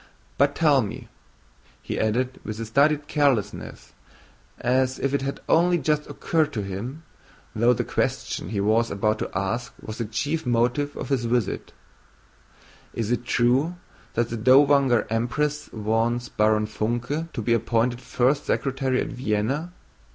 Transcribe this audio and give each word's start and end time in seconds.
"But 0.39 0.55
tell 0.55 0.81
me," 0.81 1.09
he 1.79 1.99
added 1.99 2.39
with 2.43 2.65
studied 2.65 3.07
carelessness 3.07 3.93
as 4.59 4.97
if 4.97 5.13
it 5.13 5.21
had 5.21 5.41
only 5.47 5.77
just 5.77 6.07
occurred 6.09 6.51
to 6.53 6.63
him, 6.63 7.03
though 7.55 7.73
the 7.73 7.83
question 7.83 8.49
he 8.49 8.59
was 8.59 8.89
about 8.89 9.19
to 9.19 9.29
ask 9.37 9.75
was 9.79 9.99
the 9.99 10.05
chief 10.05 10.43
motive 10.43 10.97
of 10.97 11.09
his 11.09 11.25
visit, 11.25 11.71
"is 12.95 13.11
it 13.11 13.25
true 13.25 13.75
that 14.15 14.29
the 14.29 14.37
Dowager 14.37 15.05
Empress 15.11 15.71
wants 15.71 16.29
Baron 16.29 16.65
Funke 16.65 17.31
to 17.31 17.41
be 17.43 17.53
appointed 17.53 18.01
first 18.01 18.45
secretary 18.47 19.01
at 19.01 19.09
Vienna? 19.09 19.71